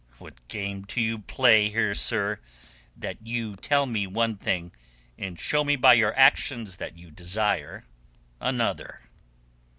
[0.17, 2.39] What game do you play here, sir,
[2.97, 4.71] that you tell me one thing
[5.15, 7.85] and show me by your actions that you desire
[8.39, 9.01] another?"